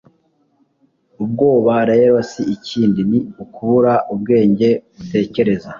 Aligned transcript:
ubwoba 1.23 1.75
rero 1.91 2.15
si 2.29 2.41
ikindi 2.55 3.01
ni 3.09 3.19
ukubura 3.43 3.93
ubwenge 4.13 4.69
butekereza 4.97 5.67